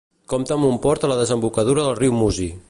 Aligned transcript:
Compta 0.31 0.55
amb 0.55 0.67
un 0.69 0.79
port 0.85 1.05
a 1.07 1.11
la 1.11 1.19
desembocadura 1.21 1.85
del 1.89 1.97
riu 2.01 2.17
Musi. 2.23 2.51